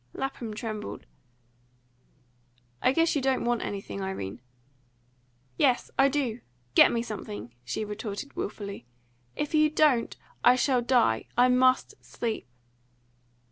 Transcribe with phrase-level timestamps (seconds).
[0.15, 1.05] Lapham trembled.
[2.81, 4.41] "I guess you don't want anything, Irene."
[5.57, 6.41] "Yes, I do!
[6.73, 8.87] Get me something!" she retorted wilfully.
[9.35, 11.25] "If you don't, I shall die.
[11.37, 12.47] I MUST sleep."